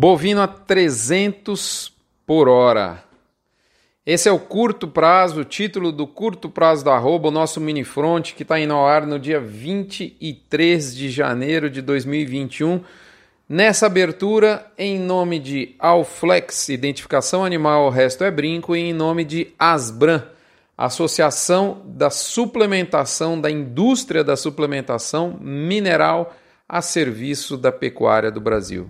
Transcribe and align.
Bovino 0.00 0.40
a 0.40 0.46
300 0.46 1.92
por 2.24 2.48
hora. 2.48 3.02
Esse 4.06 4.28
é 4.28 4.32
o 4.32 4.38
curto 4.38 4.86
prazo, 4.86 5.40
o 5.40 5.44
título 5.44 5.90
do 5.90 6.06
curto 6.06 6.48
prazo 6.48 6.84
da 6.84 6.94
arroba, 6.94 7.26
o 7.26 7.32
nosso 7.32 7.60
mini 7.60 7.82
front 7.82 8.32
que 8.32 8.44
está 8.44 8.60
indo 8.60 8.74
ao 8.74 8.86
ar 8.86 9.04
no 9.04 9.18
dia 9.18 9.40
23 9.40 10.94
de 10.94 11.10
janeiro 11.10 11.68
de 11.68 11.82
2021. 11.82 12.80
Nessa 13.48 13.86
abertura, 13.86 14.70
em 14.78 15.00
nome 15.00 15.40
de 15.40 15.74
Alflex, 15.80 16.68
Identificação 16.68 17.44
Animal, 17.44 17.86
o 17.86 17.90
resto 17.90 18.22
é 18.22 18.30
brinco, 18.30 18.76
e 18.76 18.90
em 18.90 18.92
nome 18.92 19.24
de 19.24 19.48
Asbran, 19.58 20.22
Associação 20.76 21.82
da 21.84 22.08
Suplementação, 22.08 23.40
da 23.40 23.50
Indústria 23.50 24.22
da 24.22 24.36
Suplementação 24.36 25.36
Mineral 25.40 26.36
a 26.68 26.80
serviço 26.80 27.56
da 27.56 27.72
pecuária 27.72 28.30
do 28.30 28.40
Brasil. 28.40 28.88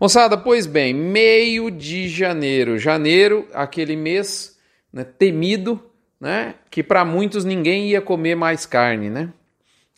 Moçada, 0.00 0.38
pois 0.38 0.66
bem, 0.66 0.94
meio 0.94 1.70
de 1.70 2.08
janeiro. 2.08 2.78
Janeiro, 2.78 3.46
aquele 3.52 3.94
mês 3.94 4.58
né, 4.90 5.04
temido, 5.04 5.78
né, 6.18 6.54
que 6.70 6.82
para 6.82 7.04
muitos 7.04 7.44
ninguém 7.44 7.90
ia 7.90 8.00
comer 8.00 8.34
mais 8.34 8.64
carne, 8.64 9.10
né? 9.10 9.30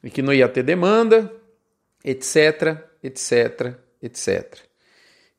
E 0.02 0.10
que 0.10 0.20
não 0.20 0.32
ia 0.32 0.48
ter 0.48 0.64
demanda, 0.64 1.32
etc, 2.04 2.78
etc, 3.00 3.76
etc. 4.02 4.58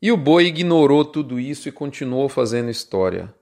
E 0.01 0.09
o 0.13 0.15
boi 0.15 0.45
ignorou 0.45 1.03
tudo 1.03 1.41
isso 1.41 1.67
e 1.67 1.71
continuou 1.71 2.29
fazendo 2.29 2.71
história. 2.71 3.33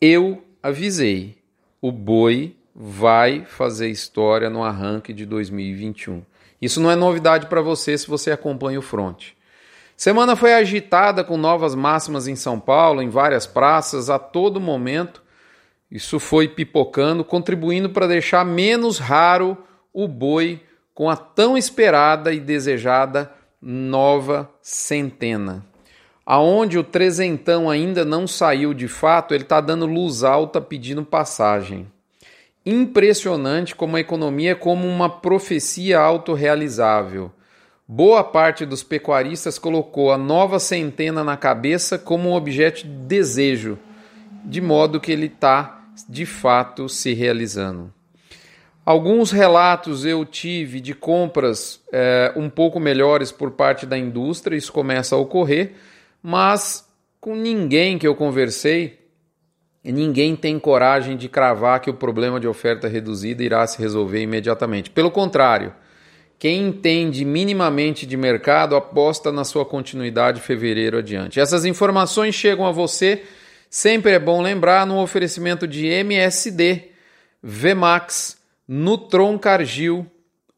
Eu 0.00 0.44
avisei, 0.62 1.38
o 1.82 1.90
boi 1.90 2.54
vai 2.72 3.44
fazer 3.44 3.88
história 3.88 4.48
no 4.48 4.62
arranque 4.62 5.12
de 5.12 5.26
2021. 5.26 6.22
Isso 6.62 6.80
não 6.80 6.88
é 6.88 6.94
novidade 6.94 7.46
para 7.46 7.60
você 7.60 7.98
se 7.98 8.06
você 8.06 8.30
acompanha 8.30 8.78
o 8.78 8.82
front. 8.82 9.34
Semana 9.96 10.34
foi 10.34 10.54
agitada 10.54 11.22
com 11.22 11.36
novas 11.36 11.74
máximas 11.74 12.26
em 12.26 12.34
São 12.34 12.58
Paulo, 12.58 13.00
em 13.00 13.08
várias 13.08 13.46
praças, 13.46 14.10
a 14.10 14.18
todo 14.18 14.60
momento. 14.60 15.22
Isso 15.90 16.18
foi 16.18 16.48
pipocando, 16.48 17.24
contribuindo 17.24 17.88
para 17.90 18.08
deixar 18.08 18.44
menos 18.44 18.98
raro 18.98 19.56
o 19.92 20.08
boi 20.08 20.60
com 20.92 21.08
a 21.08 21.16
tão 21.16 21.56
esperada 21.56 22.32
e 22.32 22.40
desejada 22.40 23.32
nova 23.62 24.50
centena. 24.60 25.64
Aonde 26.26 26.78
o 26.78 26.84
trezentão 26.84 27.68
ainda 27.70 28.04
não 28.04 28.26
saiu 28.26 28.74
de 28.74 28.88
fato, 28.88 29.34
ele 29.34 29.44
está 29.44 29.60
dando 29.60 29.86
luz 29.86 30.24
alta 30.24 30.60
pedindo 30.60 31.04
passagem. 31.04 31.86
Impressionante 32.64 33.74
como 33.74 33.96
a 33.96 34.00
economia 34.00 34.52
é 34.52 34.54
como 34.54 34.88
uma 34.88 35.08
profecia 35.08 36.00
autorrealizável. 36.00 37.30
Boa 37.86 38.24
parte 38.24 38.64
dos 38.64 38.82
pecuaristas 38.82 39.58
colocou 39.58 40.10
a 40.10 40.16
nova 40.16 40.58
centena 40.58 41.22
na 41.22 41.36
cabeça 41.36 41.98
como 41.98 42.30
um 42.30 42.32
objeto 42.32 42.82
de 42.82 42.88
desejo, 42.88 43.78
de 44.42 44.58
modo 44.62 44.98
que 44.98 45.12
ele 45.12 45.26
está 45.26 45.84
de 46.08 46.24
fato 46.24 46.88
se 46.88 47.12
realizando. 47.12 47.92
Alguns 48.86 49.30
relatos 49.30 50.06
eu 50.06 50.24
tive 50.24 50.80
de 50.80 50.94
compras 50.94 51.82
é, 51.92 52.32
um 52.34 52.48
pouco 52.48 52.80
melhores 52.80 53.30
por 53.30 53.50
parte 53.50 53.84
da 53.84 53.98
indústria, 53.98 54.56
isso 54.56 54.72
começa 54.72 55.14
a 55.14 55.18
ocorrer, 55.18 55.72
mas 56.22 56.88
com 57.20 57.36
ninguém 57.36 57.98
que 57.98 58.06
eu 58.06 58.14
conversei, 58.14 58.98
ninguém 59.84 60.34
tem 60.34 60.58
coragem 60.58 61.18
de 61.18 61.28
cravar 61.28 61.80
que 61.80 61.90
o 61.90 61.94
problema 61.94 62.40
de 62.40 62.48
oferta 62.48 62.88
reduzida 62.88 63.42
irá 63.42 63.66
se 63.66 63.78
resolver 63.78 64.22
imediatamente. 64.22 64.88
Pelo 64.90 65.10
contrário, 65.10 65.72
quem 66.44 66.66
entende 66.66 67.24
minimamente 67.24 68.04
de 68.04 68.18
mercado 68.18 68.76
aposta 68.76 69.32
na 69.32 69.44
sua 69.44 69.64
continuidade 69.64 70.42
fevereiro 70.42 70.98
adiante. 70.98 71.40
Essas 71.40 71.64
informações 71.64 72.34
chegam 72.34 72.66
a 72.66 72.70
você, 72.70 73.22
sempre 73.70 74.12
é 74.12 74.18
bom 74.18 74.42
lembrar, 74.42 74.86
no 74.86 75.00
oferecimento 75.00 75.66
de 75.66 75.86
MSD, 75.86 76.90
Vmax, 77.42 78.36
Nutron 78.68 79.38
Cargill, 79.38 80.06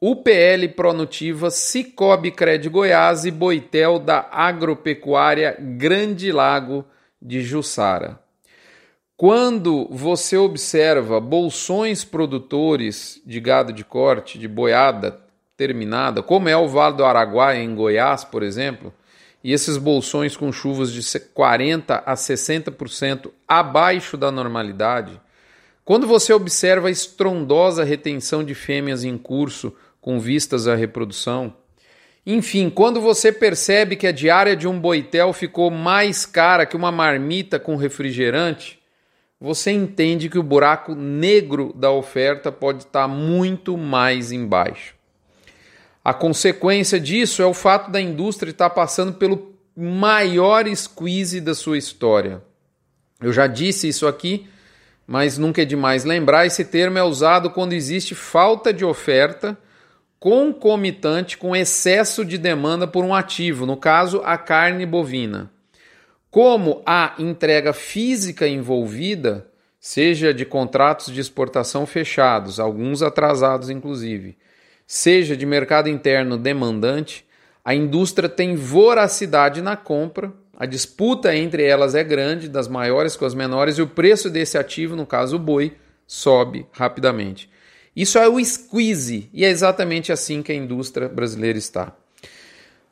UPL 0.02 0.70
Pronutiva, 0.74 1.52
Cicobi 1.52 2.32
Cred 2.32 2.68
Goiás 2.68 3.24
e 3.24 3.30
Boitel 3.30 4.00
da 4.00 4.28
Agropecuária 4.32 5.56
Grande 5.56 6.32
Lago 6.32 6.84
de 7.22 7.42
Jussara. 7.42 8.18
Quando 9.16 9.86
você 9.88 10.36
observa 10.36 11.20
bolsões 11.20 12.04
produtores 12.04 13.22
de 13.24 13.38
gado 13.38 13.72
de 13.72 13.84
corte, 13.84 14.36
de 14.36 14.48
boiada, 14.48 15.24
terminada, 15.56 16.22
como 16.22 16.48
é 16.48 16.56
o 16.56 16.68
Vale 16.68 16.96
do 16.96 17.04
Araguaia 17.04 17.62
em 17.62 17.74
Goiás, 17.74 18.24
por 18.24 18.42
exemplo, 18.42 18.92
e 19.42 19.52
esses 19.52 19.76
bolsões 19.76 20.36
com 20.36 20.50
chuvas 20.50 20.92
de 20.92 21.02
40 21.32 22.02
a 22.04 22.14
60% 22.14 23.30
abaixo 23.46 24.16
da 24.16 24.30
normalidade, 24.30 25.20
quando 25.84 26.06
você 26.06 26.32
observa 26.32 26.88
a 26.88 26.90
estrondosa 26.90 27.84
retenção 27.84 28.42
de 28.42 28.54
fêmeas 28.54 29.04
em 29.04 29.16
curso 29.16 29.72
com 30.00 30.18
vistas 30.18 30.66
à 30.66 30.74
reprodução, 30.74 31.54
enfim, 32.26 32.68
quando 32.68 33.00
você 33.00 33.30
percebe 33.30 33.94
que 33.94 34.08
a 34.08 34.10
diária 34.10 34.56
de 34.56 34.66
um 34.66 34.80
boitel 34.80 35.32
ficou 35.32 35.70
mais 35.70 36.26
cara 36.26 36.66
que 36.66 36.76
uma 36.76 36.90
marmita 36.90 37.60
com 37.60 37.76
refrigerante, 37.76 38.80
você 39.40 39.70
entende 39.70 40.28
que 40.28 40.38
o 40.38 40.42
buraco 40.42 40.92
negro 40.96 41.72
da 41.72 41.92
oferta 41.92 42.50
pode 42.50 42.82
estar 42.82 43.06
muito 43.06 43.76
mais 43.78 44.32
embaixo. 44.32 44.95
A 46.06 46.14
consequência 46.14 47.00
disso 47.00 47.42
é 47.42 47.46
o 47.46 47.52
fato 47.52 47.90
da 47.90 48.00
indústria 48.00 48.52
estar 48.52 48.70
passando 48.70 49.14
pelo 49.14 49.56
maior 49.76 50.64
squeeze 50.72 51.40
da 51.40 51.52
sua 51.52 51.76
história. 51.76 52.40
Eu 53.20 53.32
já 53.32 53.48
disse 53.48 53.88
isso 53.88 54.06
aqui, 54.06 54.46
mas 55.04 55.36
nunca 55.36 55.62
é 55.62 55.64
demais 55.64 56.04
lembrar: 56.04 56.46
esse 56.46 56.64
termo 56.64 56.96
é 56.96 57.02
usado 57.02 57.50
quando 57.50 57.72
existe 57.72 58.14
falta 58.14 58.72
de 58.72 58.84
oferta 58.84 59.58
concomitante 60.20 61.36
com 61.36 61.56
excesso 61.56 62.24
de 62.24 62.38
demanda 62.38 62.86
por 62.86 63.04
um 63.04 63.12
ativo, 63.12 63.66
no 63.66 63.76
caso, 63.76 64.22
a 64.24 64.38
carne 64.38 64.86
bovina. 64.86 65.50
Como 66.30 66.82
há 66.86 67.16
entrega 67.18 67.72
física 67.72 68.46
envolvida, 68.46 69.48
seja 69.80 70.32
de 70.32 70.44
contratos 70.44 71.12
de 71.12 71.20
exportação 71.20 71.84
fechados, 71.84 72.60
alguns 72.60 73.02
atrasados 73.02 73.68
inclusive, 73.70 74.38
seja 74.86 75.36
de 75.36 75.44
mercado 75.44 75.88
interno 75.88 76.38
demandante, 76.38 77.24
a 77.64 77.74
indústria 77.74 78.28
tem 78.28 78.54
voracidade 78.54 79.60
na 79.60 79.76
compra, 79.76 80.32
a 80.56 80.64
disputa 80.64 81.34
entre 81.34 81.64
elas 81.64 81.94
é 81.94 82.04
grande, 82.04 82.48
das 82.48 82.68
maiores 82.68 83.16
com 83.16 83.24
as 83.24 83.34
menores, 83.34 83.76
e 83.76 83.82
o 83.82 83.88
preço 83.88 84.30
desse 84.30 84.56
ativo, 84.56 84.94
no 84.94 85.04
caso 85.04 85.36
o 85.36 85.40
boi, 85.40 85.76
sobe 86.06 86.66
rapidamente. 86.72 87.50
Isso 87.94 88.18
é 88.18 88.28
o 88.28 88.42
squeeze, 88.42 89.28
e 89.32 89.44
é 89.44 89.48
exatamente 89.48 90.12
assim 90.12 90.42
que 90.42 90.52
a 90.52 90.54
indústria 90.54 91.08
brasileira 91.08 91.58
está. 91.58 91.92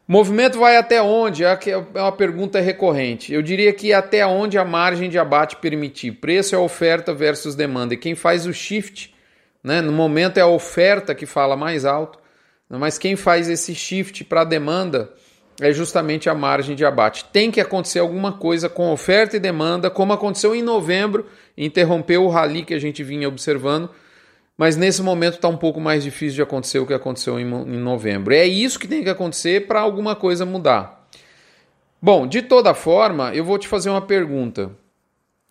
O 0.06 0.12
movimento 0.12 0.58
vai 0.58 0.76
até 0.76 1.00
onde? 1.00 1.44
É, 1.44 1.58
é 1.70 2.00
uma 2.00 2.12
pergunta 2.12 2.60
recorrente. 2.60 3.32
Eu 3.32 3.40
diria 3.40 3.72
que 3.72 3.92
até 3.92 4.26
onde 4.26 4.58
a 4.58 4.64
margem 4.64 5.08
de 5.08 5.18
abate 5.18 5.56
permitir. 5.56 6.12
Preço 6.12 6.54
é 6.54 6.58
oferta 6.58 7.14
versus 7.14 7.54
demanda. 7.54 7.94
E 7.94 7.96
quem 7.96 8.14
faz 8.14 8.44
o 8.44 8.52
shift 8.52 9.13
né? 9.64 9.80
No 9.80 9.90
momento 9.90 10.36
é 10.36 10.42
a 10.42 10.46
oferta 10.46 11.14
que 11.14 11.24
fala 11.24 11.56
mais 11.56 11.86
alto, 11.86 12.18
mas 12.68 12.98
quem 12.98 13.16
faz 13.16 13.48
esse 13.48 13.74
shift 13.74 14.22
para 14.24 14.42
a 14.42 14.44
demanda 14.44 15.10
é 15.60 15.72
justamente 15.72 16.28
a 16.28 16.34
margem 16.34 16.76
de 16.76 16.84
abate. 16.84 17.24
Tem 17.32 17.50
que 17.50 17.60
acontecer 17.60 18.00
alguma 18.00 18.32
coisa 18.32 18.68
com 18.68 18.92
oferta 18.92 19.36
e 19.36 19.40
demanda, 19.40 19.88
como 19.88 20.12
aconteceu 20.12 20.54
em 20.54 20.62
novembro, 20.62 21.26
interrompeu 21.56 22.24
o 22.24 22.28
rally 22.28 22.64
que 22.64 22.74
a 22.74 22.78
gente 22.78 23.02
vinha 23.02 23.28
observando, 23.28 23.88
mas 24.56 24.76
nesse 24.76 25.02
momento 25.02 25.34
está 25.34 25.48
um 25.48 25.56
pouco 25.56 25.80
mais 25.80 26.02
difícil 26.04 26.36
de 26.36 26.42
acontecer 26.42 26.78
o 26.78 26.86
que 26.86 26.94
aconteceu 26.94 27.40
em 27.40 27.44
novembro. 27.44 28.34
É 28.34 28.44
isso 28.44 28.78
que 28.78 28.88
tem 28.88 29.02
que 29.02 29.10
acontecer 29.10 29.66
para 29.66 29.80
alguma 29.80 30.14
coisa 30.14 30.44
mudar. 30.44 31.08
Bom, 32.02 32.26
de 32.26 32.42
toda 32.42 32.74
forma, 32.74 33.34
eu 33.34 33.44
vou 33.44 33.58
te 33.58 33.66
fazer 33.66 33.90
uma 33.90 34.02
pergunta. 34.02 34.70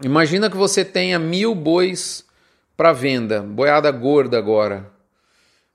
Imagina 0.04 0.50
que 0.50 0.58
você 0.58 0.86
tenha 0.86 1.18
mil 1.18 1.56
bois 1.56 2.26
para 2.76 2.92
venda, 2.92 3.42
boiada 3.42 3.92
gorda 3.92 4.38
agora. 4.38 4.92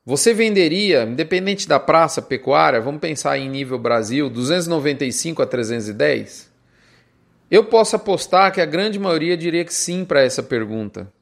Você 0.05 0.33
venderia, 0.33 1.03
independente 1.03 1.69
da 1.69 1.79
praça 1.79 2.23
pecuária, 2.23 2.81
vamos 2.81 3.01
pensar 3.01 3.39
em 3.39 3.49
nível 3.49 3.79
Brasil, 3.79 4.31
295 4.31 5.43
a 5.43 5.47
310? 5.47 6.51
Eu 7.51 7.65
posso 7.65 7.97
apostar 7.97 8.53
que 8.53 8.61
a 8.61 8.67
grande 8.67 8.99
maioria 8.99 9.37
diria 9.37 9.65
que 9.65 9.73
sim 9.73 10.05
para 10.05 10.23
essa 10.23 10.43
pergunta. 10.43 11.13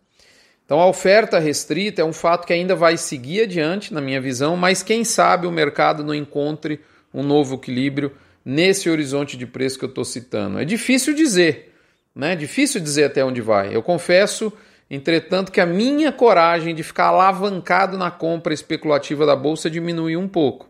Então 0.64 0.80
a 0.80 0.88
oferta 0.88 1.38
restrita 1.38 2.02
é 2.02 2.04
um 2.04 2.12
fato 2.12 2.46
que 2.46 2.52
ainda 2.52 2.74
vai 2.74 2.96
seguir 2.96 3.42
adiante, 3.42 3.94
na 3.94 4.00
minha 4.00 4.20
visão, 4.20 4.56
mas 4.56 4.82
quem 4.82 5.04
sabe 5.04 5.46
o 5.46 5.52
mercado 5.52 6.02
não 6.02 6.14
encontre 6.14 6.80
um 7.14 7.22
novo 7.22 7.54
equilíbrio 7.56 8.12
nesse 8.44 8.90
horizonte 8.90 9.36
de 9.36 9.46
preço 9.46 9.78
que 9.78 9.84
eu 9.84 9.88
estou 9.88 10.04
citando. 10.04 10.58
É 10.58 10.64
difícil 10.64 11.14
dizer, 11.14 11.72
né? 12.14 12.34
Difícil 12.34 12.80
dizer 12.80 13.04
até 13.04 13.24
onde 13.24 13.40
vai. 13.40 13.74
Eu 13.74 13.82
confesso 13.82 14.52
Entretanto, 14.90 15.50
que 15.50 15.60
a 15.60 15.66
minha 15.66 16.12
coragem 16.12 16.74
de 16.74 16.82
ficar 16.82 17.06
alavancado 17.06 17.98
na 17.98 18.10
compra 18.10 18.54
especulativa 18.54 19.26
da 19.26 19.34
bolsa 19.34 19.68
diminuiu 19.68 20.20
um 20.20 20.28
pouco. 20.28 20.68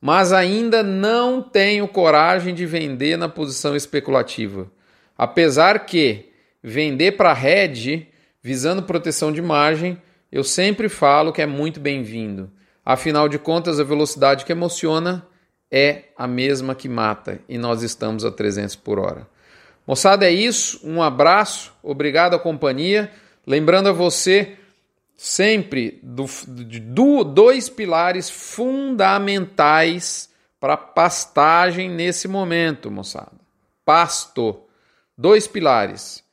mas 0.00 0.34
ainda 0.34 0.82
não 0.82 1.40
tenho 1.40 1.88
coragem 1.88 2.54
de 2.54 2.66
vender 2.66 3.16
na 3.16 3.26
posição 3.26 3.74
especulativa. 3.74 4.70
Apesar 5.16 5.86
que 5.86 6.30
vender 6.62 7.12
para 7.12 7.32
hedge, 7.32 8.06
visando 8.42 8.82
proteção 8.82 9.32
de 9.32 9.40
margem, 9.40 9.96
eu 10.30 10.44
sempre 10.44 10.90
falo 10.90 11.32
que 11.32 11.40
é 11.40 11.46
muito 11.46 11.80
bem-vindo. 11.80 12.50
Afinal 12.84 13.30
de 13.30 13.38
contas, 13.38 13.80
a 13.80 13.82
velocidade 13.84 14.44
que 14.44 14.52
emociona 14.52 15.26
é 15.70 16.02
a 16.18 16.26
mesma 16.26 16.74
que 16.74 16.86
mata 16.86 17.40
e 17.48 17.56
nós 17.56 17.82
estamos 17.82 18.26
a 18.26 18.30
300 18.30 18.76
por 18.76 18.98
hora. 18.98 19.26
Moçada, 19.86 20.26
é 20.26 20.30
isso. 20.30 20.80
Um 20.84 21.02
abraço, 21.02 21.72
obrigado 21.82 22.34
à 22.34 22.38
companhia. 22.38 23.10
Lembrando 23.46 23.88
a 23.88 23.92
você 23.92 24.56
sempre 25.16 26.00
do, 26.02 26.24
do 26.46 27.24
dois 27.24 27.68
pilares 27.68 28.30
fundamentais 28.30 30.30
para 30.58 30.76
pastagem 30.76 31.90
nesse 31.90 32.26
momento, 32.26 32.90
moçada. 32.90 33.32
Pasto. 33.84 34.62
Dois 35.16 35.46
pilares: 35.46 36.24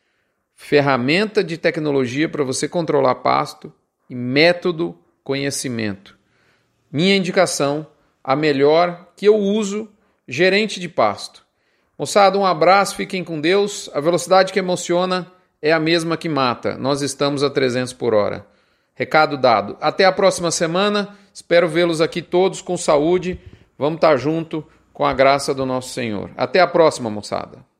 ferramenta 0.56 1.44
de 1.44 1.58
tecnologia 1.58 2.30
para 2.30 2.44
você 2.44 2.68
controlar 2.68 3.16
pasto 3.16 3.74
e 4.10 4.16
método 4.16 4.98
conhecimento. 5.24 6.18
Minha 6.92 7.16
indicação, 7.16 7.88
a 8.24 8.36
melhor 8.36 9.12
que 9.16 9.28
eu 9.28 9.38
uso, 9.38 9.90
gerente 10.28 10.80
de 10.80 10.90
pasto. 10.90 11.46
Moçada, 11.98 12.38
um 12.38 12.46
abraço, 12.46 12.96
fiquem 12.96 13.24
com 13.24 13.40
Deus. 13.40 13.90
A 13.94 14.00
velocidade 14.00 14.52
que 14.52 14.60
emociona 14.60 15.31
é 15.62 15.72
a 15.72 15.80
mesma 15.80 16.18
que 16.18 16.28
mata. 16.28 16.75
Nós 16.78 17.02
estamos 17.02 17.44
a 17.44 17.50
300 17.50 17.94
por 17.94 18.13
hora. 18.13 18.46
Recado 18.96 19.38
dado. 19.38 19.78
Até 19.80 20.06
a 20.06 20.12
próxima 20.12 20.52
semana. 20.52 21.16
Espero 21.34 21.68
vê-los 21.68 22.02
aqui 22.02 22.22
todos 22.22 22.62
com 22.62 22.75
saúde. 22.75 23.40
Vamos 23.78 23.96
estar 23.96 24.18
junto 24.18 24.66
com 24.94 25.06
a 25.06 25.13
graça 25.13 25.54
do 25.54 25.66
nosso 25.66 25.90
Senhor. 25.90 26.31
Até 26.36 26.60
a 26.60 26.68
próxima, 26.68 27.10
moçada. 27.10 27.70